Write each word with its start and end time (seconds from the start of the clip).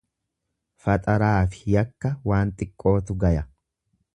Faxaraafi 0.85 1.75
yakka 1.75 2.13
waan 2.31 2.55
xiqqootu 2.63 3.19
gaya. 3.25 3.45